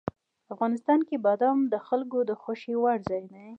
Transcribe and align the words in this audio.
افغانستان 0.53 0.99
کې 1.07 1.15
بادام 1.25 1.57
د 1.73 1.75
خلکو 1.87 2.17
د 2.29 2.31
خوښې 2.41 2.73
وړ 2.83 2.97
ځای 3.09 3.21
دی. 3.33 3.45